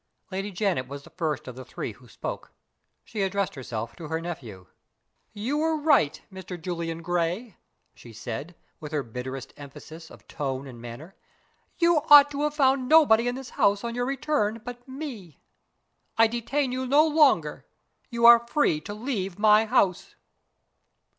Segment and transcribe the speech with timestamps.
[0.31, 2.51] Lady Janet was the first of the three who spoke.
[3.05, 4.65] She addressed herself to her nephew.
[5.31, 6.59] "You were right, Mr.
[6.59, 7.55] Julian Gray,"
[7.93, 11.13] she said, with her bitterest emphasis of tone and manner.
[11.77, 15.39] "You ought to have found nobody in this room on your return but me.
[16.17, 17.67] I detain you no longer.
[18.09, 20.15] You are free to leave my house."